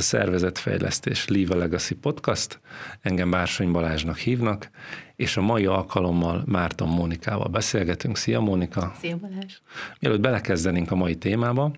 [0.00, 2.60] A Szervezetfejlesztés Leave a Legacy Podcast,
[3.00, 4.70] engem Bársony Balázsnak hívnak,
[5.16, 8.16] és a mai alkalommal Márton Mónikával beszélgetünk.
[8.16, 8.92] Szia Mónika!
[9.00, 9.58] Szia Balázs!
[9.98, 11.72] Mielőtt belekezdenénk a mai témába,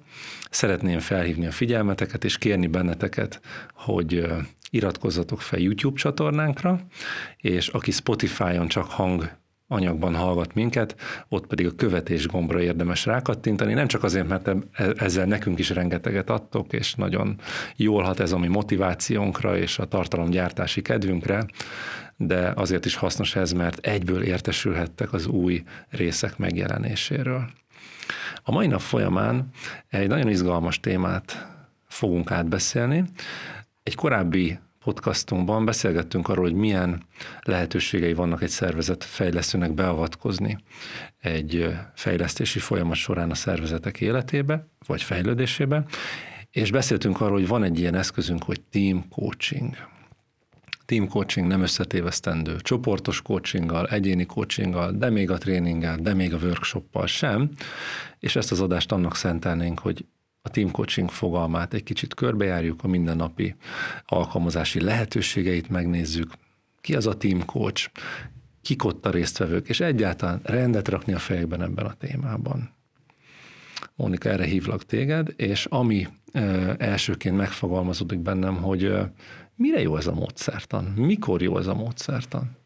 [0.51, 3.41] szeretném felhívni a figyelmeteket és kérni benneteket,
[3.75, 4.27] hogy
[4.71, 6.81] iratkozzatok fel YouTube csatornánkra,
[7.37, 9.31] és aki Spotify-on csak hang
[9.73, 10.97] anyagban hallgat minket,
[11.29, 15.71] ott pedig a követés gombra érdemes rákattintani, nem csak azért, mert e- ezzel nekünk is
[15.71, 17.37] rengeteget adtok, és nagyon
[17.77, 21.47] jól hat ez a mi motivációnkra és a tartalomgyártási kedvünkre,
[22.17, 27.51] de azért is hasznos ez, mert egyből értesülhettek az új részek megjelenéséről.
[28.43, 29.49] A mai nap folyamán
[29.89, 31.47] egy nagyon izgalmas témát
[31.89, 33.05] fogunk átbeszélni.
[33.83, 37.03] Egy korábbi podcastunkban beszélgettünk arról, hogy milyen
[37.43, 40.59] lehetőségei vannak egy szervezet fejlesztőnek beavatkozni
[41.21, 45.85] egy fejlesztési folyamat során a szervezetek életébe, vagy fejlődésébe,
[46.51, 49.77] és beszéltünk arról, hogy van egy ilyen eszközünk, hogy team coaching.
[50.85, 56.37] Team coaching nem összetévesztendő, csoportos coachinggal, egyéni coachinggal, de még a tréninggel, de még a
[56.37, 57.51] workshoppal sem,
[58.19, 60.05] és ezt az adást annak szentelnénk, hogy
[60.43, 63.55] a team coaching fogalmát egy kicsit körbejárjuk, a mindennapi
[64.07, 66.33] alkalmazási lehetőségeit megnézzük,
[66.81, 67.91] ki az a team coach,
[68.63, 72.75] kik ott a résztvevők, és egyáltalán rendet rakni a fejekben ebben a témában.
[73.95, 79.03] Mónika, erre hívlak téged, és ami ö, elsőként megfogalmazódik bennem, hogy ö,
[79.57, 80.85] mire jó ez a módszertan?
[80.85, 82.57] Mikor jó ez a módszertan?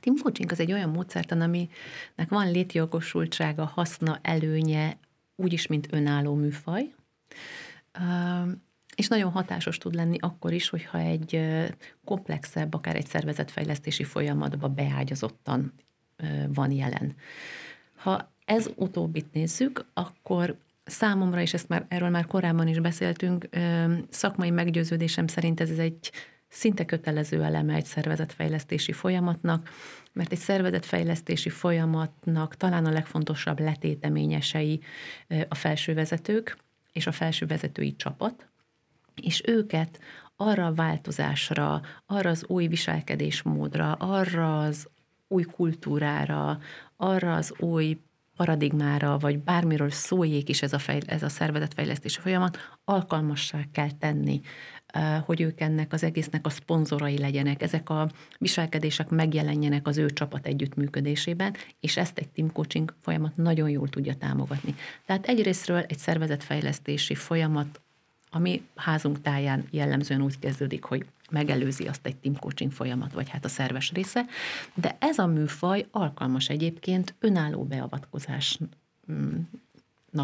[0.00, 4.98] Team coaching az egy olyan módszertan, aminek van létjogosultsága, haszna, előnye,
[5.36, 6.94] úgyis, mint önálló műfaj,
[8.96, 11.40] és nagyon hatásos tud lenni akkor is, hogyha egy
[12.04, 15.72] komplexebb, akár egy szervezetfejlesztési folyamatba beágyazottan
[16.48, 17.14] van jelen.
[17.96, 23.48] Ha ez utóbbit nézzük, akkor számomra, és ezt már, erről már korábban is beszéltünk,
[24.08, 26.10] szakmai meggyőződésem szerint ez egy
[26.48, 29.70] szinte kötelező eleme egy szervezetfejlesztési folyamatnak,
[30.12, 34.80] mert egy szervezetfejlesztési folyamatnak talán a legfontosabb letéteményesei
[35.48, 36.56] a felsővezetők
[36.92, 38.48] és a felsővezetői csapat,
[39.22, 40.00] és őket
[40.36, 44.88] arra a változásra, arra az új viselkedésmódra, arra az
[45.28, 46.58] új kultúrára,
[46.96, 48.00] arra az új
[48.36, 54.40] paradigmára, vagy bármiről szóljék is ez a, fejl- ez a szervezetfejlesztési folyamat, alkalmassá kell tenni
[55.24, 60.46] hogy ők ennek az egésznek a szponzorai legyenek, ezek a viselkedések megjelenjenek az ő csapat
[60.46, 64.74] együttműködésében, és ezt egy team coaching folyamat nagyon jól tudja támogatni.
[65.06, 67.80] Tehát egyrésztről egy szervezetfejlesztési folyamat,
[68.30, 73.44] ami házunk táján jellemzően úgy kezdődik, hogy megelőzi azt egy team coaching folyamat, vagy hát
[73.44, 74.24] a szerves része,
[74.74, 78.68] de ez a műfaj alkalmas egyébként önálló beavatkozásnak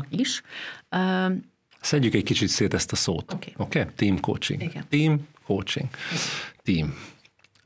[0.08, 0.42] is.
[1.80, 3.32] Szedjük egy kicsit szét ezt a szót.
[3.32, 3.52] Oké?
[3.56, 3.82] Okay.
[3.82, 3.94] Okay?
[3.94, 4.62] Team coaching.
[4.62, 4.84] Igen.
[4.88, 5.88] Team coaching.
[6.62, 6.94] Team.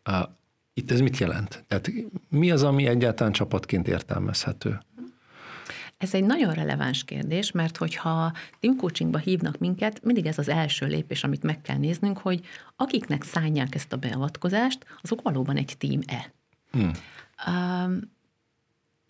[0.08, 0.28] Uh,
[0.74, 1.64] itt ez mit jelent?
[1.68, 1.90] Tehát
[2.28, 4.78] mi az, ami egyáltalán csapatként értelmezhető?
[5.98, 10.86] Ez egy nagyon releváns kérdés, mert hogyha team coachingba hívnak minket, mindig ez az első
[10.86, 12.44] lépés, amit meg kell néznünk, hogy
[12.76, 16.32] akiknek szállják ezt a beavatkozást, azok valóban egy team-e.
[16.70, 16.92] Hmm.
[17.46, 18.14] Um,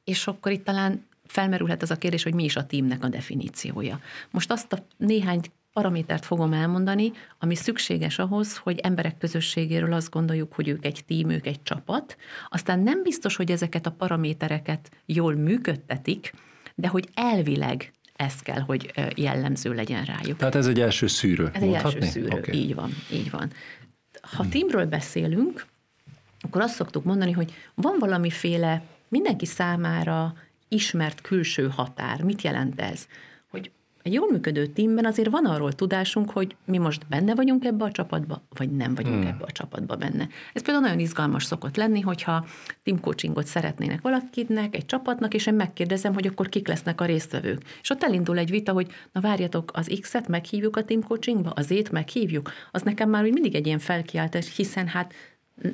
[0.04, 4.00] és akkor itt talán felmerülhet az a kérdés, hogy mi is a teamnek a definíciója.
[4.30, 5.40] Most azt a néhány
[5.72, 11.30] paramétert fogom elmondani, ami szükséges ahhoz, hogy emberek közösségéről azt gondoljuk, hogy ők egy tím,
[11.30, 12.16] ők egy csapat.
[12.48, 16.32] Aztán nem biztos, hogy ezeket a paramétereket jól működtetik,
[16.76, 20.38] de hogy elvileg ez kell, hogy jellemző legyen rájuk.
[20.38, 21.50] Tehát ez egy első szűrő.
[21.52, 21.96] Ez mondhatni?
[21.96, 22.54] egy első szűrő, okay.
[22.54, 23.52] így van, így van.
[24.20, 24.50] Ha hmm.
[24.50, 25.66] tímről beszélünk,
[26.40, 30.34] akkor azt szoktuk mondani, hogy van valamiféle mindenki számára
[30.68, 32.22] ismert külső határ.
[32.22, 33.06] Mit jelent ez?
[34.06, 37.90] Egy jól működő tímben azért van arról tudásunk, hogy mi most benne vagyunk ebbe a
[37.90, 39.26] csapatba, vagy nem vagyunk hmm.
[39.26, 40.28] ebbe a csapatba benne.
[40.52, 42.46] Ez például nagyon izgalmas szokott lenni, hogyha
[42.82, 47.62] team coachingot szeretnének valakinek, egy csapatnak, és én megkérdezem, hogy akkor kik lesznek a résztvevők.
[47.82, 51.66] És ott elindul egy vita, hogy na várjatok, az X-et meghívjuk a team coachingba, az
[51.66, 52.52] Z-t meghívjuk.
[52.70, 55.14] Az nekem már úgy mindig egy ilyen felkiáltás, hiszen hát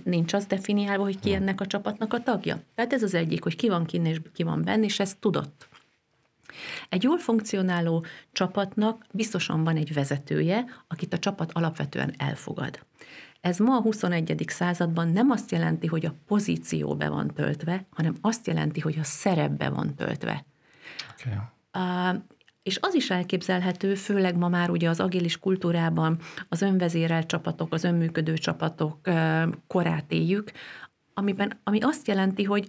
[0.05, 2.61] nincs az definiálva, hogy ki ennek a csapatnak a tagja.
[2.75, 5.69] Tehát ez az egyik, hogy ki van kinn és ki van benne, és ezt tudott.
[6.89, 12.87] Egy jól funkcionáló csapatnak biztosan van egy vezetője, akit a csapat alapvetően elfogad.
[13.41, 14.45] Ez ma a 21.
[14.47, 19.05] században nem azt jelenti, hogy a pozíció be van töltve, hanem azt jelenti, hogy a
[19.05, 20.45] szerep be van töltve.
[21.13, 21.39] Okay.
[22.63, 26.19] És az is elképzelhető, főleg ma már ugye az agilis kultúrában
[26.49, 28.99] az önvezérelt csapatok, az önműködő csapatok
[29.67, 30.53] korát éljük,
[31.15, 32.69] amiben, ami azt jelenti, hogy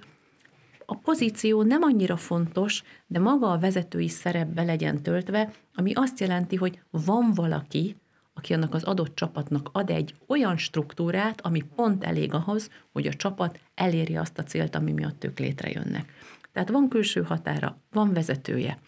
[0.93, 6.55] a pozíció nem annyira fontos, de maga a vezetői szerepbe legyen töltve, ami azt jelenti,
[6.55, 7.95] hogy van valaki,
[8.33, 13.13] aki annak az adott csapatnak ad egy olyan struktúrát, ami pont elég ahhoz, hogy a
[13.13, 16.13] csapat elérje azt a célt, ami miatt ők létrejönnek.
[16.51, 18.79] Tehát van külső határa, van vezetője.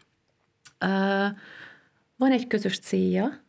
[2.16, 3.44] Van egy közös célja,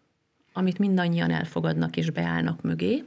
[0.52, 3.05] amit mindannyian elfogadnak és beállnak mögé,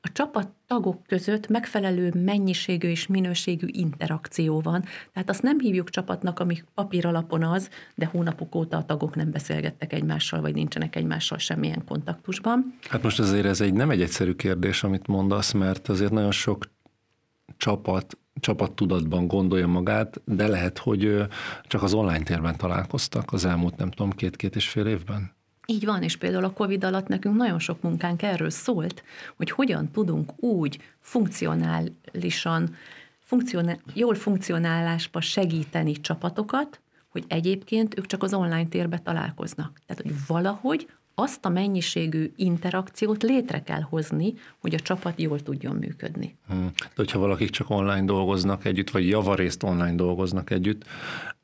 [0.00, 4.84] a csapattagok között megfelelő mennyiségű és minőségű interakció van.
[5.12, 9.30] Tehát azt nem hívjuk csapatnak, ami papír alapon az, de hónapok óta a tagok nem
[9.30, 12.78] beszélgettek egymással, vagy nincsenek egymással semmilyen kontaktusban.
[12.88, 16.70] Hát most azért ez egy nem egy egyszerű kérdés, amit mondasz, mert azért nagyon sok
[17.56, 21.26] csapat csapattudatban gondolja magát, de lehet, hogy
[21.62, 25.32] csak az online térben találkoztak az elmúlt, nem tudom, két-két és fél évben?
[25.66, 29.02] Így van, és például a Covid alatt nekünk nagyon sok munkánk erről szólt,
[29.36, 32.74] hogy hogyan tudunk úgy funkcionálisan,
[33.18, 39.80] funkcionál, jól funkcionálásba segíteni csapatokat, hogy egyébként ők csak az online térbe találkoznak.
[39.86, 45.76] Tehát, hogy valahogy azt a mennyiségű interakciót létre kell hozni, hogy a csapat jól tudjon
[45.76, 46.36] működni.
[46.48, 46.70] Hmm.
[46.74, 50.84] De hogyha valakik csak online dolgoznak együtt, vagy javarészt online dolgoznak együtt,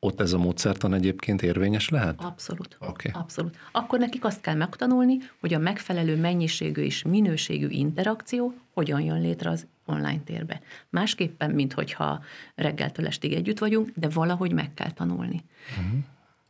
[0.01, 2.21] ott ez a módszertan egyébként érvényes lehet?
[2.21, 2.77] Abszolút.
[2.81, 3.13] Okay.
[3.15, 3.57] Abszolút.
[3.73, 9.51] Akkor nekik azt kell megtanulni, hogy a megfelelő mennyiségű és minőségű interakció hogyan jön létre
[9.51, 10.61] az online térbe.
[10.91, 12.21] Másképpen, mint hogyha
[12.55, 15.45] reggeltől estig együtt vagyunk, de valahogy meg kell tanulni.
[15.71, 15.99] Uh-huh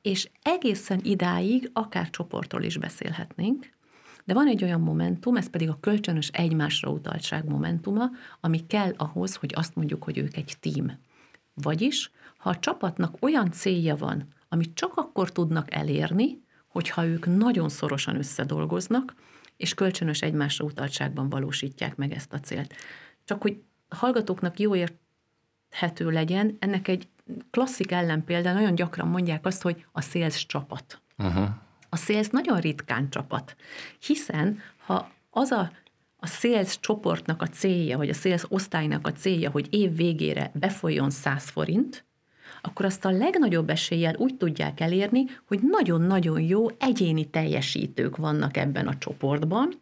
[0.02, 3.76] és egészen idáig akár csoportról is beszélhetnénk,
[4.24, 8.10] de van egy olyan momentum, ez pedig a kölcsönös egymásra utaltság momentuma,
[8.40, 10.98] ami kell ahhoz, hogy azt mondjuk, hogy ők egy tím.
[11.54, 17.68] Vagyis, ha a csapatnak olyan célja van, amit csak akkor tudnak elérni, hogyha ők nagyon
[17.68, 19.14] szorosan összedolgoznak,
[19.56, 22.74] és kölcsönös egymásra utaltságban valósítják meg ezt a célt.
[23.24, 24.74] Csak hogy hallgatóknak jó
[25.70, 27.08] érthető legyen, ennek egy
[27.50, 31.02] klasszik ellenpélda, nagyon gyakran mondják azt, hogy a sales csapat.
[31.18, 31.48] Uh-huh.
[31.88, 33.56] A sales nagyon ritkán csapat,
[33.98, 35.70] hiszen ha az a
[36.20, 41.10] a sales csoportnak a célja, vagy a sales osztálynak a célja, hogy év végére befolyjon
[41.10, 42.04] 100 forint,
[42.62, 48.86] akkor azt a legnagyobb eséllyel úgy tudják elérni, hogy nagyon-nagyon jó egyéni teljesítők vannak ebben
[48.86, 49.72] a csoportban,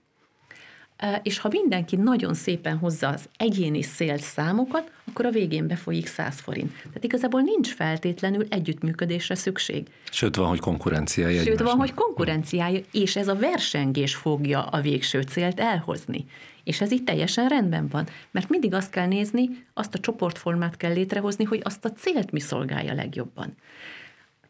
[1.22, 6.40] és ha mindenki nagyon szépen hozza az egyéni szél számokat, akkor a végén befolyik 100
[6.40, 6.72] forint.
[6.82, 9.88] Tehát igazából nincs feltétlenül együttműködésre szükség.
[10.10, 11.42] Sőt, van, hogy konkurenciája.
[11.42, 16.24] Sőt, van, hogy konkurenciája, és ez a versengés fogja a végső célt elhozni.
[16.64, 20.92] És ez így teljesen rendben van, mert mindig azt kell nézni, azt a csoportformát kell
[20.92, 23.54] létrehozni, hogy azt a célt mi szolgálja legjobban.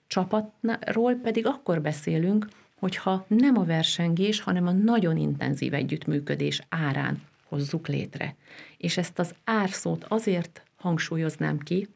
[0.06, 2.46] Csapatról pedig akkor beszélünk,
[2.81, 8.34] hogyha nem a versengés, hanem a nagyon intenzív együttműködés árán hozzuk létre.
[8.76, 11.88] És ezt az árszót azért hangsúlyoznám ki,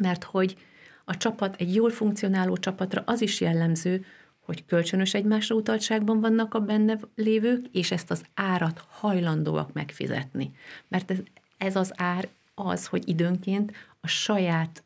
[0.00, 0.56] mert hogy
[1.04, 4.04] a csapat, egy jól funkcionáló csapatra az is jellemző,
[4.40, 10.52] hogy kölcsönös egymásra utaltságban vannak a benne lévők, és ezt az árat hajlandóak megfizetni.
[10.88, 11.18] Mert ez,
[11.58, 14.82] ez az ár az, hogy időnként a saját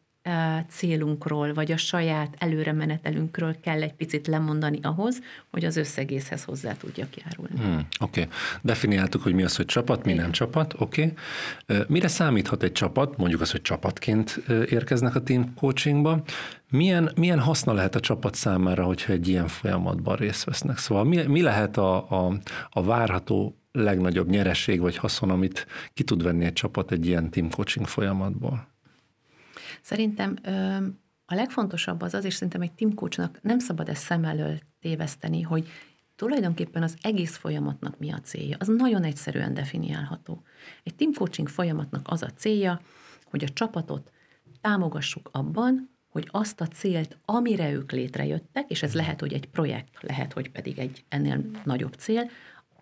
[0.69, 6.73] célunkról, vagy a saját előre menetelünkről kell egy picit lemondani ahhoz, hogy az összegészhez hozzá
[6.73, 7.61] tudjak járulni.
[7.61, 8.21] Hmm, oké.
[8.21, 8.33] Okay.
[8.63, 10.23] Definiáltuk, hogy mi az, hogy csapat, mi Igen.
[10.23, 10.75] nem csapat.
[10.79, 11.15] Oké.
[11.67, 11.85] Okay.
[11.89, 13.17] Mire számíthat egy csapat?
[13.17, 16.23] Mondjuk az, hogy csapatként érkeznek a team coachingba.
[16.71, 20.79] Milyen, milyen haszna lehet a csapat számára, hogyha egy ilyen folyamatban részt vesznek?
[20.79, 22.39] Szóval mi, mi lehet a, a,
[22.71, 27.51] a várható legnagyobb nyereség vagy haszon, amit ki tud venni egy csapat egy ilyen team
[27.51, 28.69] coaching folyamatból?
[29.83, 30.37] Szerintem
[31.25, 35.43] a legfontosabb az az, és szerintem egy team coachnak nem szabad ezt szem elől téveszteni,
[35.43, 35.69] hogy
[36.17, 38.57] tulajdonképpen az egész folyamatnak mi a célja.
[38.61, 40.43] Az nagyon egyszerűen definiálható.
[40.83, 42.81] Egy team coaching folyamatnak az a célja,
[43.25, 44.11] hogy a csapatot
[44.61, 50.03] támogassuk abban, hogy azt a célt, amire ők létrejöttek, és ez lehet, hogy egy projekt,
[50.03, 52.31] lehet, hogy pedig egy ennél nagyobb cél,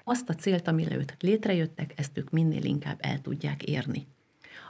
[0.05, 4.07] azt a célt, amire ők létrejöttek, ezt ők minél inkább el tudják érni.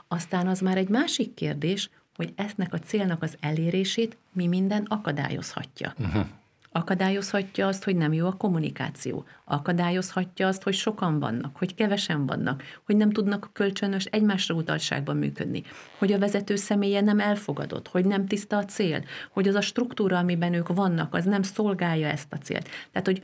[0.07, 5.93] Aztán az már egy másik kérdés, hogy eznek a célnak az elérését mi minden akadályozhatja.
[5.99, 6.25] Uh-huh.
[6.71, 9.25] Akadályozhatja azt, hogy nem jó a kommunikáció.
[9.45, 15.63] Akadályozhatja azt, hogy sokan vannak, hogy kevesen vannak, hogy nem tudnak kölcsönös egymásra utaltságban működni,
[15.97, 20.17] hogy a vezető személye nem elfogadott, hogy nem tiszta a cél, hogy az a struktúra,
[20.17, 22.69] amiben ők vannak, az nem szolgálja ezt a célt.
[22.91, 23.23] Tehát, hogy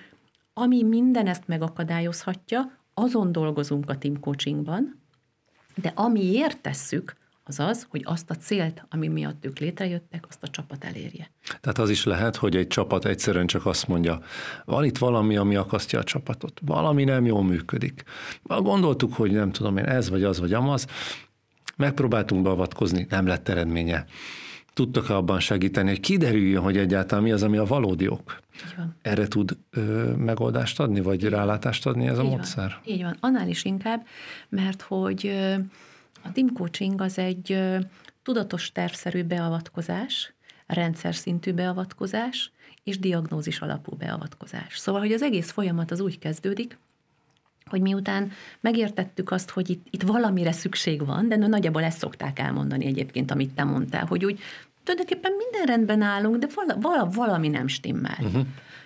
[0.53, 5.01] ami minden ezt megakadályozhatja, azon dolgozunk a team coachingban,
[5.75, 10.47] de amiért tesszük, az az, hogy azt a célt, ami miatt ők létrejöttek, azt a
[10.47, 11.31] csapat elérje.
[11.61, 14.21] Tehát az is lehet, hogy egy csapat egyszerűen csak azt mondja,
[14.65, 18.03] van itt valami, ami akasztja a csapatot, valami nem jól működik.
[18.43, 20.87] Gondoltuk, hogy nem tudom én, ez vagy az vagy amaz,
[21.75, 24.05] megpróbáltunk beavatkozni, nem lett eredménye.
[24.73, 28.39] tudtok-e abban segíteni, hogy kiderüljön, hogy egyáltalán mi az, ami a valódi ok?
[29.01, 32.79] Erre tud ö, megoldást adni, vagy rálátást adni ez a Így módszer?
[32.83, 32.93] Van.
[32.93, 34.05] Így van, annál is inkább,
[34.49, 35.55] mert hogy ö,
[36.25, 37.59] a team coaching az egy
[38.23, 40.33] tudatos tervszerű beavatkozás,
[40.67, 42.51] rendszer szintű beavatkozás,
[42.83, 44.77] és diagnózis alapú beavatkozás.
[44.77, 46.77] Szóval, hogy az egész folyamat az úgy kezdődik,
[47.65, 52.85] hogy miután megértettük azt, hogy itt, itt valamire szükség van, de nagyjából ezt szokták elmondani
[52.85, 54.39] egyébként, amit te mondtál, hogy úgy
[54.83, 58.17] tulajdonképpen minden rendben állunk, de vala, vala, valami nem stimmel.
[58.19, 58.45] Uh-huh.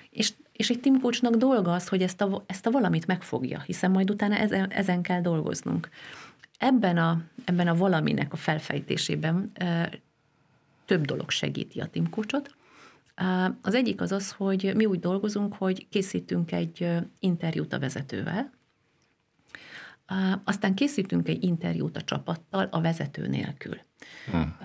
[0.09, 3.91] És, és egy team coachnak dolga az, hogy ezt a, ezt a valamit megfogja, hiszen
[3.91, 5.89] majd utána ezen, ezen kell dolgoznunk.
[6.59, 9.51] Ebben a, ebben a valaminek a felfejtésében
[10.85, 12.55] több dolog segíti a coachot.
[13.61, 16.87] Az egyik az az, hogy mi úgy dolgozunk, hogy készítünk egy
[17.19, 18.51] interjút a vezetővel,
[20.43, 23.77] aztán készítünk egy interjút a csapattal a vezető nélkül.
[24.31, 24.55] Hmm.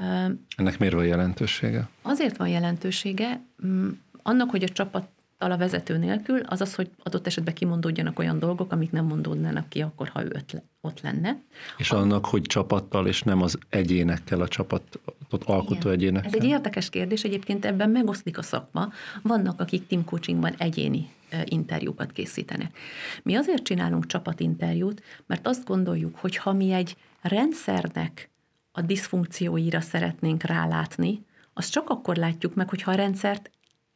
[0.56, 1.88] Ennek miért van jelentősége?
[2.02, 3.88] Azért van jelentősége, mm,
[4.22, 5.08] annak, hogy a csapat
[5.50, 9.82] a vezető nélkül, az az, hogy adott esetben kimondódjanak olyan dolgok, amik nem mondódnának ki
[9.82, 10.44] akkor, ha ő
[10.80, 11.38] ott lenne.
[11.76, 11.96] És a...
[11.96, 15.92] annak, hogy csapattal, és nem az egyénekkel, a csapatot alkotó Igen.
[15.92, 16.30] egyénekkel.
[16.30, 18.92] Ez egy érdekes kérdés, egyébként ebben megoszlik a szakma.
[19.22, 21.08] Vannak, akik team coachingban egyéni
[21.44, 22.76] interjúkat készítenek.
[23.22, 28.30] Mi azért csinálunk csapatinterjút, mert azt gondoljuk, hogy ha mi egy rendszernek
[28.72, 31.24] a diszfunkcióira szeretnénk rálátni,
[31.54, 33.50] azt csak akkor látjuk meg, hogyha a rendszert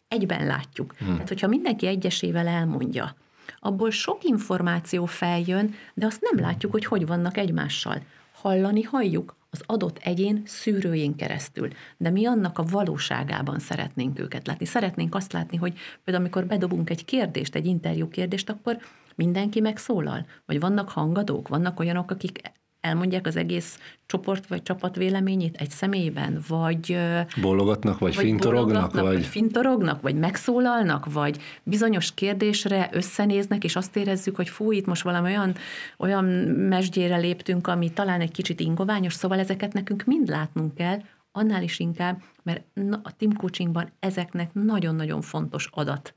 [0.09, 0.95] egyben látjuk.
[0.99, 1.13] Hmm.
[1.13, 3.15] Tehát, hogyha mindenki egyesével elmondja,
[3.59, 8.03] abból sok információ feljön, de azt nem látjuk, hogy hogy vannak egymással.
[8.33, 14.65] Hallani halljuk az adott egyén szűrőjén keresztül, de mi annak a valóságában szeretnénk őket látni.
[14.65, 15.73] Szeretnénk azt látni, hogy
[16.05, 18.79] például amikor bedobunk egy kérdést, egy interjú kérdést, akkor
[19.15, 22.41] mindenki megszólal, vagy vannak hangadók, vannak olyanok, akik
[22.89, 26.99] elmondják az egész csoport vagy csapat véleményét egy személyben, vagy...
[27.41, 29.03] Bologatnak, vagy, vagy fintorognak, vagy...
[29.03, 29.27] vagy...
[29.27, 35.29] fintorognak, vagy megszólalnak, vagy bizonyos kérdésre összenéznek, és azt érezzük, hogy fú, itt most valami
[35.29, 35.55] olyan,
[35.99, 40.99] olyan mesdjére léptünk, ami talán egy kicsit ingoványos, szóval ezeket nekünk mind látnunk kell,
[41.33, 42.63] annál is inkább, mert
[43.03, 46.15] a team coachingban ezeknek nagyon-nagyon fontos adat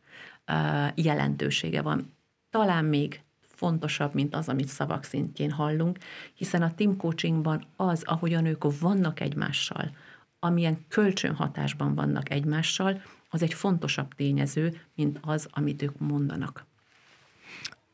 [0.95, 2.13] jelentősége van.
[2.49, 3.21] Talán még
[3.61, 5.97] fontosabb, mint az, amit szavak szintjén hallunk,
[6.33, 9.91] hiszen a team coachingban az, ahogyan ők vannak egymással,
[10.39, 16.65] amilyen kölcsönhatásban vannak egymással, az egy fontosabb tényező, mint az, amit ők mondanak.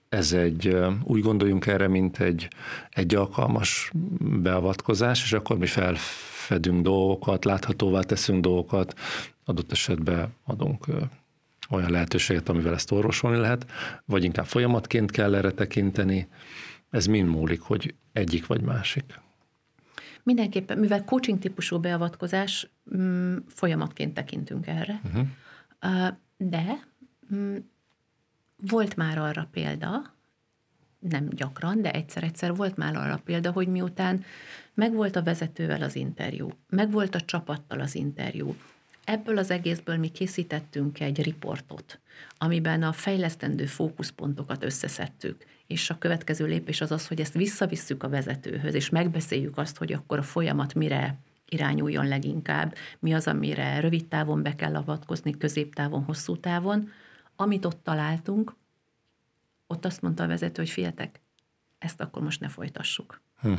[0.10, 2.48] Ez egy, úgy gondoljunk erre, mint egy,
[2.90, 9.00] egy alkalmas beavatkozás, és akkor mi felfedünk dolgokat, láthatóvá teszünk dolgokat,
[9.46, 10.86] adott esetben adunk
[11.70, 13.66] olyan lehetőséget, amivel ezt orvosolni lehet,
[14.06, 16.28] vagy inkább folyamatként kell erre tekinteni.
[16.90, 19.20] Ez mind múlik, hogy egyik vagy másik.
[20.24, 25.28] Mindenképpen, mivel coaching típusú beavatkozás, mm, folyamatként tekintünk erre, uh-huh.
[26.38, 26.80] de
[27.34, 27.56] mm,
[28.56, 30.16] volt már arra példa,
[31.00, 34.24] nem gyakran, de egyszer-egyszer volt már arra példa, hogy miután
[34.74, 38.56] megvolt a vezetővel az interjú, megvolt a csapattal az interjú,
[39.08, 42.00] Ebből az egészből mi készítettünk egy riportot,
[42.38, 48.10] amiben a fejlesztendő fókuszpontokat összeszedtük, és a következő lépés az az, hogy ezt visszavisszük a
[48.10, 51.18] vezetőhöz, és megbeszéljük azt, hogy akkor a folyamat mire
[51.50, 56.90] irányuljon leginkább, mi az, amire rövid távon be kell avatkozni, középtávon, hosszú távon.
[57.36, 58.56] Amit ott találtunk,
[59.68, 61.20] ott azt mondta a vezető, hogy fiatek,
[61.78, 63.22] ezt akkor most ne folytassuk.
[63.42, 63.54] Hm.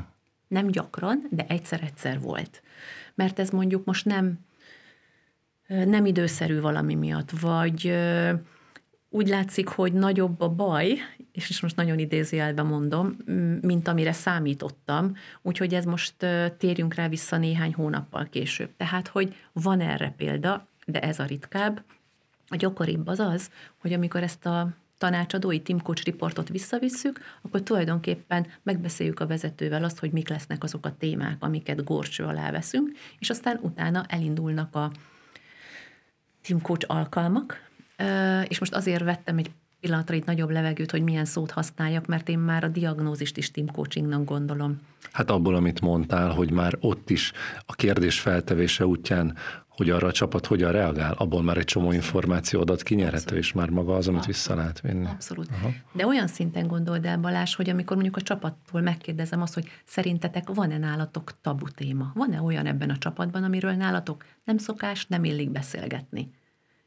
[0.48, 2.62] Nem gyakran, de egyszer-egyszer volt.
[3.14, 4.46] Mert ez mondjuk most nem
[5.68, 7.94] nem időszerű valami miatt, vagy
[9.10, 10.98] úgy látszik, hogy nagyobb a baj,
[11.32, 13.16] és most nagyon idézőjelben mondom,
[13.60, 16.14] mint amire számítottam, úgyhogy ez most
[16.58, 18.70] térjünk rá vissza néhány hónappal később.
[18.76, 21.84] Tehát, hogy van erre példa, de ez a ritkább.
[22.48, 28.46] A gyakoribb az az, hogy amikor ezt a tanácsadói Team Coach riportot visszavisszük, akkor tulajdonképpen
[28.62, 33.30] megbeszéljük a vezetővel azt, hogy mik lesznek azok a témák, amiket gorcső alá veszünk, és
[33.30, 34.90] aztán utána elindulnak a
[36.48, 37.56] team coach alkalmak,
[38.48, 39.50] és most azért vettem egy
[39.80, 43.66] pillanatra itt nagyobb levegőt, hogy milyen szót használjak, mert én már a diagnózist is team
[43.66, 44.78] coachingnak gondolom.
[45.12, 47.32] Hát abból, amit mondtál, hogy már ott is
[47.66, 49.36] a kérdés feltevése útján,
[49.68, 53.68] hogy arra a csapat hogyan reagál, abból már egy csomó információ adat kinyerhető, és már
[53.70, 54.36] maga az, amit Abszolút.
[54.36, 55.06] vissza lehet vinni.
[55.06, 55.48] Abszolút.
[55.52, 55.70] Aha.
[55.92, 60.48] De olyan szinten gondold el, Balázs, hogy amikor mondjuk a csapattól megkérdezem azt, hogy szerintetek
[60.54, 62.12] van-e nálatok tabu téma?
[62.14, 66.30] Van-e olyan ebben a csapatban, amiről nálatok nem szokás, nem illik beszélgetni?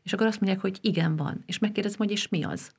[0.03, 1.43] És akkor azt mondják, hogy igen, van.
[1.45, 2.71] És megkérdezem, hogy és mi az?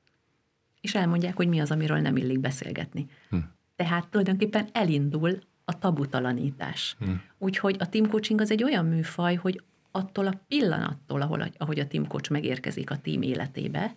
[0.80, 3.06] És elmondják, hogy mi az, amiről nem illik beszélgetni.
[3.30, 3.36] Hm.
[3.76, 6.96] Tehát tulajdonképpen elindul a tabutalanítás.
[6.98, 7.10] Hm.
[7.38, 11.86] Úgyhogy a team coaching az egy olyan műfaj, hogy attól a pillanattól, ahol, ahogy a
[11.86, 13.94] team coach megérkezik a team életébe,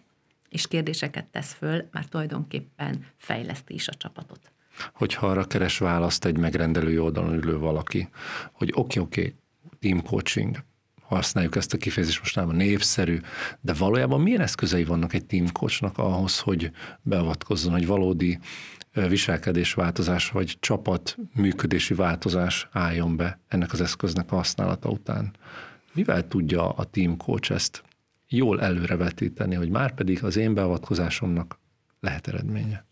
[0.50, 4.52] és kérdéseket tesz föl, már tulajdonképpen fejleszti is a csapatot.
[4.94, 8.10] Hogyha arra keres választ egy megrendelő oldalon ülő valaki,
[8.52, 9.36] hogy oké, okay, oké, okay,
[9.80, 10.64] team coaching,
[11.08, 13.20] használjuk ezt a kifejezést most népszerű,
[13.62, 16.72] de valójában milyen eszközei vannak egy team coachnak ahhoz, hogy
[17.02, 18.40] beavatkozzon, hogy valódi
[18.94, 25.36] viselkedésváltozás vagy csapat működési változás álljon be ennek az eszköznek a használata után.
[25.94, 27.84] Mivel tudja a team coach ezt
[28.28, 31.60] jól előrevetíteni, hogy már pedig az én beavatkozásomnak
[32.00, 32.86] lehet eredménye?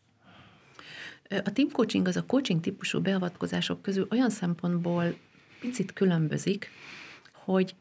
[1.29, 5.15] A team coaching az a coaching típusú beavatkozások közül olyan szempontból
[5.59, 6.69] picit különbözik,
[7.33, 7.75] hogy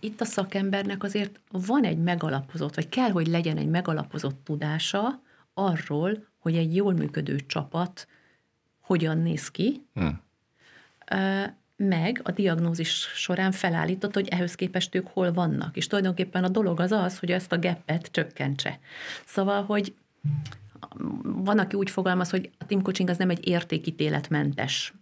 [0.00, 5.22] itt a szakembernek azért van egy megalapozott, vagy kell, hogy legyen egy megalapozott tudása
[5.54, 8.08] arról, hogy egy jól működő csapat
[8.80, 10.20] hogyan néz ki, hmm.
[11.76, 15.76] meg a diagnózis során felállított, hogy ehhez képest ők hol vannak.
[15.76, 18.78] És tulajdonképpen a dolog az az, hogy ezt a geppet csökkentse.
[19.24, 19.94] Szóval, hogy
[21.22, 24.94] van, aki úgy fogalmaz, hogy a team coaching az nem egy értékítéletmentes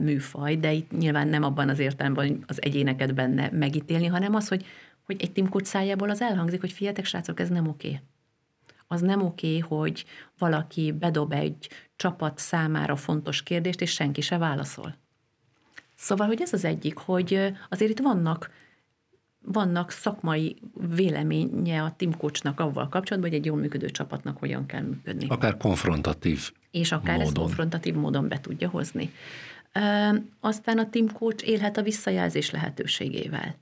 [0.00, 4.48] műfaj, de itt nyilván nem abban az értelemben, hogy az egyéneket benne megítélni, hanem az,
[4.48, 4.66] hogy,
[5.02, 8.00] hogy egy coach szájából az elhangzik, hogy figyeljetek, srácok, ez nem oké.
[8.86, 10.04] Az nem oké, hogy
[10.38, 14.94] valaki bedob egy csapat számára fontos kérdést, és senki se válaszol.
[15.94, 18.50] Szóval, hogy ez az egyik, hogy azért itt vannak
[19.52, 20.56] vannak szakmai
[20.94, 25.26] véleménye a Tim Coachnak avval kapcsolatban, hogy egy jól működő csapatnak hogyan kell működni.
[25.28, 27.26] Akár konfrontatív És akár módon.
[27.26, 29.12] ezt konfrontatív módon be tudja hozni.
[30.40, 33.56] Aztán a Tim Coach élhet a visszajelzés lehetőségével.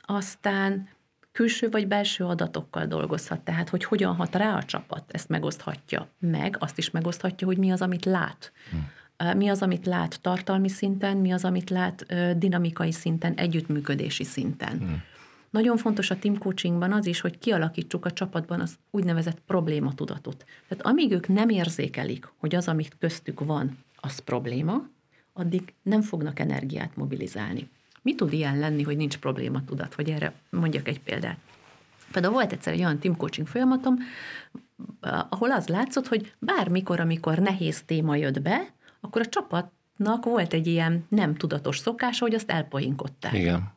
[0.00, 0.88] Aztán
[1.32, 6.56] külső vagy belső adatokkal dolgozhat, tehát hogy hogyan hat rá a csapat, ezt megoszthatja meg,
[6.58, 8.52] azt is megoszthatja, hogy mi az, amit lát.
[8.70, 8.90] Hmm.
[9.36, 12.06] Mi az, amit lát tartalmi szinten, mi az, amit lát
[12.38, 14.78] dinamikai szinten, együttműködési szinten.
[14.78, 15.02] Hmm.
[15.50, 20.44] Nagyon fontos a team coachingban az is, hogy kialakítsuk a csapatban az úgynevezett problématudatot.
[20.68, 24.88] Tehát amíg ők nem érzékelik, hogy az, amit köztük van, az probléma,
[25.32, 27.68] addig nem fognak energiát mobilizálni.
[28.02, 29.94] Mi tud ilyen lenni, hogy nincs probléma tudat?
[29.94, 31.38] Hogy erre mondjak egy példát.
[32.12, 33.96] Például volt egyszer egy olyan team coaching folyamatom,
[35.28, 38.72] ahol az látszott, hogy bármikor, amikor nehéz téma jött be,
[39.04, 43.32] akkor a csapatnak volt egy ilyen nem tudatos szokása, hogy azt elpoinkodták.
[43.32, 43.72] Igen.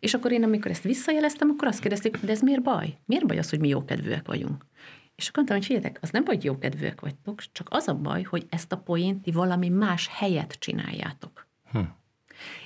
[0.00, 2.98] És akkor én, amikor ezt visszajeleztem, akkor azt kérdezték, de ez miért baj?
[3.04, 4.66] Miért baj az, hogy mi jókedvűek vagyunk?
[5.14, 8.46] És akkor mondtam, hogy figyeljetek, az nem hogy jókedvűek vagytok, csak az a baj, hogy
[8.50, 11.46] ezt a poént ti valami más helyet csináljátok.
[11.72, 11.78] Hm.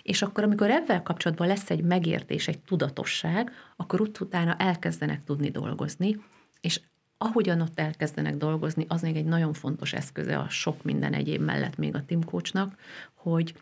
[0.02, 5.50] És akkor, amikor ebben kapcsolatban lesz egy megértés, egy tudatosság, akkor ut- utána elkezdenek tudni
[5.50, 6.16] dolgozni,
[6.60, 6.80] és
[7.24, 11.76] ahogyan ott elkezdenek dolgozni, az még egy nagyon fontos eszköze a sok minden egyéb mellett
[11.76, 12.76] még a Tim Coachnak,
[13.14, 13.54] hogy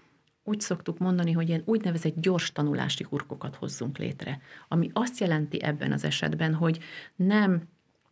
[0.45, 5.93] úgy szoktuk mondani, hogy ilyen úgynevezett gyors tanulási hurkokat hozzunk létre, ami azt jelenti ebben
[5.93, 6.79] az esetben, hogy
[7.17, 7.63] nem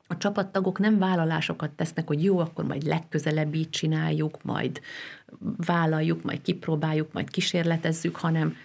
[0.07, 4.81] a csapattagok nem vállalásokat tesznek, hogy jó, akkor majd legközelebb így csináljuk, majd
[5.57, 8.57] vállaljuk, majd kipróbáljuk, majd kísérletezzük, hanem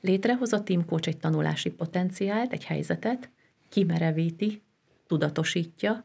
[0.00, 3.30] létrehoz a team coach egy tanulási potenciált, egy helyzetet,
[3.68, 4.62] kimerevíti,
[5.06, 6.04] tudatosítja,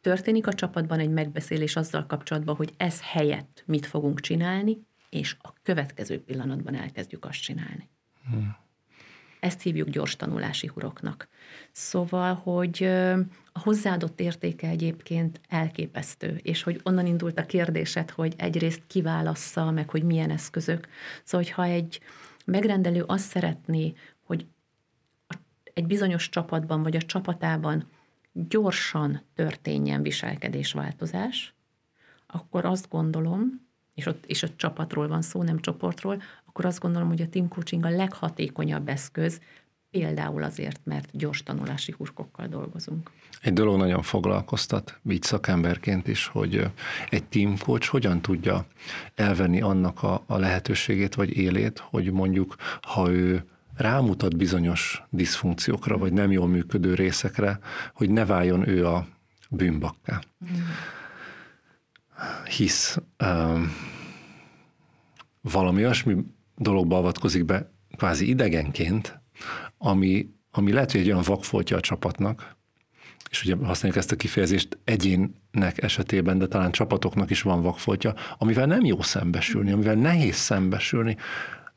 [0.00, 4.78] történik a csapatban egy megbeszélés azzal kapcsolatban, hogy ez helyett mit fogunk csinálni,
[5.10, 7.88] és a következő pillanatban elkezdjük azt csinálni.
[8.30, 8.56] Hmm.
[9.40, 11.28] Ezt hívjuk gyors tanulási huroknak.
[11.72, 12.84] Szóval, hogy
[13.52, 19.90] a hozzáadott értéke egyébként elképesztő, és hogy onnan indult a kérdésed, hogy egyrészt kiválassza, meg
[19.90, 20.88] hogy milyen eszközök.
[21.24, 22.00] Szóval, hogyha egy
[22.44, 23.92] megrendelő azt szeretné,
[24.24, 24.46] hogy
[25.74, 27.88] egy bizonyos csapatban vagy a csapatában
[28.48, 31.54] gyorsan történjen viselkedésváltozás,
[32.26, 37.08] akkor azt gondolom, és ott, és ott csapatról van szó, nem csoportról, akkor azt gondolom,
[37.08, 39.40] hogy a team coaching a leghatékonyabb eszköz,
[39.90, 43.10] például azért, mert gyors tanulási hurkokkal dolgozunk.
[43.42, 46.70] Egy dolog nagyon foglalkoztat, így szakemberként is, hogy
[47.10, 48.66] egy team coach hogyan tudja
[49.14, 53.44] elvenni annak a, a lehetőségét vagy élét, hogy mondjuk, ha ő
[53.80, 57.58] rámutat bizonyos diszfunkciókra, vagy nem jól működő részekre,
[57.94, 59.06] hogy ne váljon ő a
[59.50, 60.20] bűnbakká.
[62.56, 63.72] Hisz um,
[65.40, 66.16] valami olyasmi
[66.56, 69.20] dologba avatkozik be kvázi idegenként,
[69.78, 72.56] ami, ami lehet, hogy egy olyan vakfoltja a csapatnak,
[73.30, 78.66] és ugye használjuk ezt a kifejezést egyénnek esetében, de talán csapatoknak is van vakfoltja, amivel
[78.66, 81.16] nem jó szembesülni, amivel nehéz szembesülni.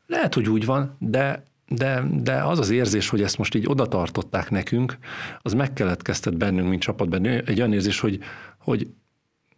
[0.05, 1.43] Lehet, hogy úgy van, de,
[1.75, 4.97] de, de az az érzés, hogy ezt most így oda tartották nekünk,
[5.41, 7.25] az megkeletkeztet bennünk, mint csapatban.
[7.25, 8.19] Egy olyan érzés, hogy,
[8.57, 8.87] hogy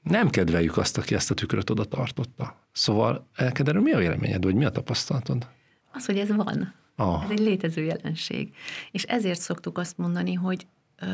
[0.01, 2.55] nem kedveljük azt, aki ezt a tükröt oda tartotta.
[2.71, 5.47] Szóval, Elkederő, mi a véleményed, vagy mi a tapasztalatod?
[5.91, 6.73] Az, hogy ez van.
[6.97, 7.23] Oh.
[7.23, 8.53] Ez egy létező jelenség.
[8.91, 10.67] És ezért szoktuk azt mondani, hogy
[10.99, 11.07] ö,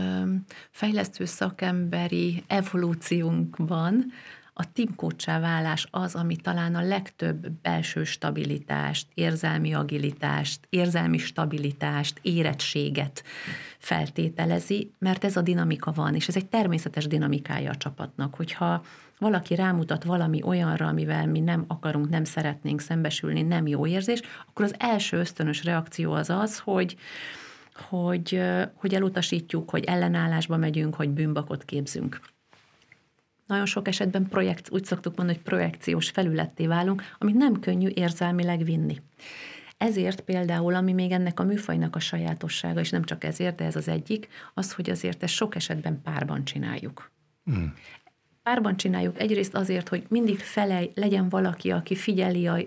[0.72, 4.06] fejlesztő szakemberi evolúciónkban
[4.54, 4.96] a team
[5.42, 13.24] válás az, ami talán a legtöbb belső stabilitást, érzelmi agilitást, érzelmi stabilitást, érettséget
[13.78, 18.84] feltételezi, mert ez a dinamika van, és ez egy természetes dinamikája a csapatnak, hogyha
[19.18, 24.66] valaki rámutat valami olyanra, amivel mi nem akarunk, nem szeretnénk szembesülni, nem jó érzés, akkor
[24.66, 26.98] az első ösztönös reakció az az, hogy,
[27.90, 28.42] hogy,
[28.74, 32.22] hogy elutasítjuk, hogy ellenállásba megyünk, hogy bűnbakot képzünk
[33.52, 38.64] nagyon sok esetben projekt, úgy szoktuk mondani, hogy projekciós felületté válunk, amit nem könnyű érzelmileg
[38.64, 39.02] vinni.
[39.78, 43.76] Ezért például, ami még ennek a műfajnak a sajátossága, és nem csak ezért, de ez
[43.76, 47.12] az egyik, az, hogy azért ezt sok esetben párban csináljuk.
[47.52, 47.66] Mm.
[48.44, 52.58] Párban csináljuk egyrészt azért, hogy mindig felej legyen valaki, aki figyeli a,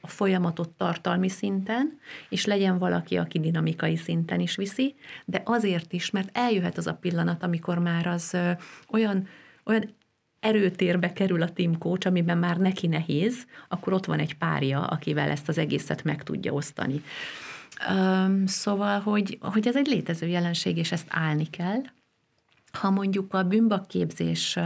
[0.00, 1.98] a folyamatot tartalmi szinten,
[2.28, 6.94] és legyen valaki, aki dinamikai szinten is viszi, de azért is, mert eljöhet az a
[6.94, 8.50] pillanat, amikor már az ö,
[8.90, 9.28] olyan,
[9.64, 9.94] olyan
[10.40, 15.30] erőtérbe kerül a team coach, amiben már neki nehéz, akkor ott van egy párja, akivel
[15.30, 17.02] ezt az egészet meg tudja osztani.
[17.90, 21.80] Um, szóval, hogy, hogy ez egy létező jelenség, és ezt állni kell.
[22.72, 24.58] Ha mondjuk a bűnbakképzés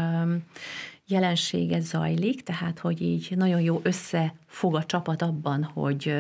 [1.07, 6.15] jelensége zajlik, tehát hogy így nagyon jó összefog a csapat abban, hogy,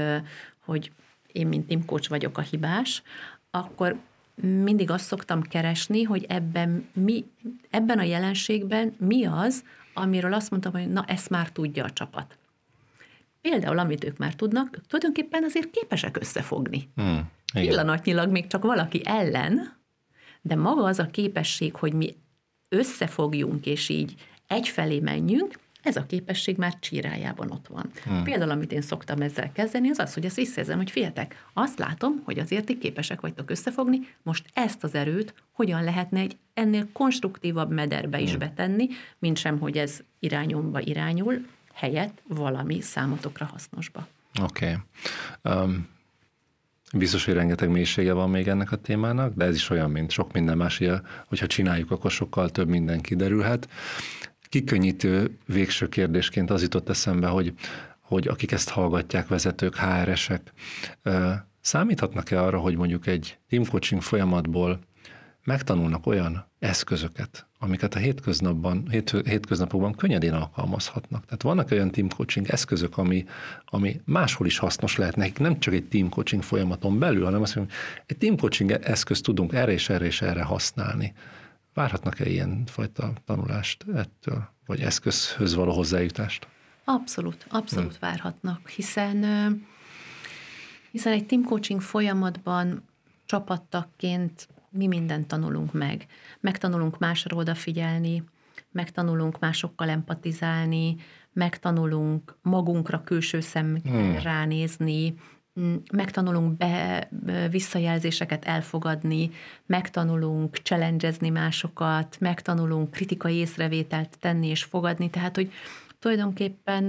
[0.64, 0.92] hogy
[1.32, 3.02] én, mint team coach vagyok a hibás,
[3.50, 3.96] akkor
[4.34, 7.24] mindig azt szoktam keresni, hogy ebben, mi,
[7.70, 12.38] ebben a jelenségben mi az, amiről azt mondtam, hogy na, ezt már tudja a csapat.
[13.40, 16.88] Például, amit ők már tudnak, ők tulajdonképpen azért képesek összefogni.
[16.94, 17.68] Hmm, igen.
[17.68, 19.76] Pillanatnyilag még csak valaki ellen,
[20.42, 22.14] de maga az a képesség, hogy mi
[22.68, 24.14] összefogjunk, és így
[24.46, 27.90] egyfelé menjünk, ez a képesség már csírájában ott van.
[28.04, 28.22] Hmm.
[28.22, 32.22] Például, amit én szoktam ezzel kezdeni, az az, hogy ezt visszajelzem, hogy figyeltek, azt látom,
[32.24, 37.72] hogy azért ti képesek vagytok összefogni, most ezt az erőt hogyan lehetne egy ennél konstruktívabb
[37.72, 38.38] mederbe is hmm.
[38.38, 44.06] betenni, mint sem, hogy ez irányomba irányul, helyett valami számotokra hasznosba.
[44.42, 44.78] Oké.
[45.42, 45.62] Okay.
[45.62, 45.88] Um,
[46.92, 50.32] biztos, hogy rengeteg mélysége van még ennek a témának, de ez is olyan, mint sok
[50.32, 50.82] minden más,
[51.26, 53.68] hogyha csináljuk, akkor sokkal több minden kiderülhet
[54.54, 57.52] kikönnyítő végső kérdésként az jutott eszembe, hogy,
[58.00, 60.52] hogy akik ezt hallgatják, vezetők, HR-esek,
[61.60, 64.80] számíthatnak-e arra, hogy mondjuk egy team coaching folyamatból
[65.44, 71.24] megtanulnak olyan eszközöket, amiket a hétköznapban, hét, hétköznapokban könnyedén alkalmazhatnak.
[71.24, 73.24] Tehát vannak olyan team coaching eszközök, ami,
[73.64, 77.54] ami máshol is hasznos lehet nekik, nem csak egy team coaching folyamaton belül, hanem azt
[77.54, 81.12] mondjuk, egy team coaching eszközt tudunk erre és erre és erre használni.
[81.74, 86.48] Várhatnak-e ilyen fajta tanulást ettől, vagy eszközhöz való hozzájutást?
[86.84, 87.98] Abszolút, abszolút hmm.
[88.00, 89.24] várhatnak, hiszen
[90.90, 92.82] hiszen egy team coaching folyamatban
[93.24, 96.06] csapattakként mi mindent tanulunk meg.
[96.40, 98.24] Megtanulunk másra odafigyelni,
[98.72, 100.96] megtanulunk másokkal empatizálni,
[101.32, 104.18] megtanulunk magunkra külső szemmel hmm.
[104.22, 105.14] ránézni,
[105.92, 107.08] megtanulunk be,
[107.50, 109.30] visszajelzéseket elfogadni,
[109.66, 115.52] megtanulunk challengezni másokat, megtanulunk kritikai észrevételt tenni és fogadni, tehát hogy
[115.98, 116.84] tulajdonképpen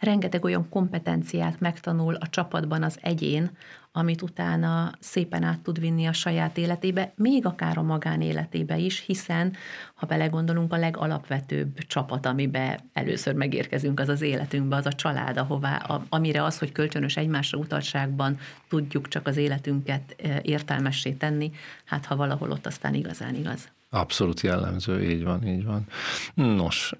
[0.00, 3.50] rengeteg olyan kompetenciát megtanul a csapatban az egyén,
[3.92, 9.52] amit utána szépen át tud vinni a saját életébe, még akár a magánéletébe is, hiszen
[9.94, 16.00] ha belegondolunk, a legalapvetőbb csapat, amibe először megérkezünk, az az életünkbe, az a család, ahová,
[16.08, 21.50] amire az, hogy kölcsönös egymásra utaltságban tudjuk csak az életünket értelmessé tenni,
[21.84, 23.68] hát ha valahol ott aztán igazán igaz.
[23.90, 25.86] Abszolút jellemző, így van, így van.
[26.34, 26.94] Nos,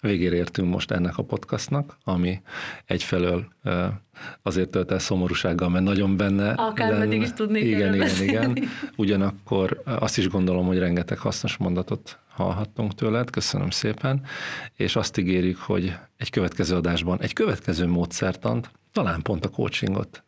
[0.00, 2.40] Végére értünk most ennek a podcastnak, ami
[2.84, 3.46] egyfelől
[4.42, 7.14] azért tölt el szomorúsággal, mert nagyon benne Akár lenne.
[7.14, 8.58] is tudnék Igen, igen, igen.
[8.96, 14.22] Ugyanakkor azt is gondolom, hogy rengeteg hasznos mondatot hallhattunk tőled, köszönöm szépen,
[14.76, 20.22] és azt ígérjük, hogy egy következő adásban egy következő módszertant, talán pont a coachingot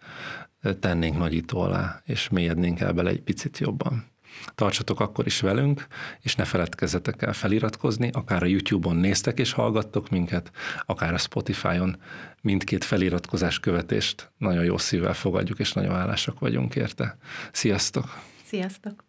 [0.80, 4.11] tennénk nagyító alá, és mélyednénk el bele egy picit jobban.
[4.54, 5.86] Tartsatok akkor is velünk,
[6.20, 10.50] és ne feledkezzetek el feliratkozni, akár a YouTube-on néztek és hallgattok minket,
[10.86, 11.96] akár a Spotify-on
[12.40, 17.18] mindkét feliratkozás követést nagyon jó szívvel fogadjuk, és nagyon hálásak vagyunk érte.
[17.52, 18.18] Sziasztok!
[18.44, 19.04] Sziasztok!